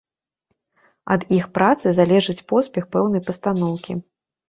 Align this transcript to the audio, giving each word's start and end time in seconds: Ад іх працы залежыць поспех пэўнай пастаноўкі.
Ад 1.17 1.27
іх 1.37 1.45
працы 1.59 1.87
залежыць 2.01 2.37
поспех 2.55 2.91
пэўнай 2.99 3.21
пастаноўкі. 3.33 4.03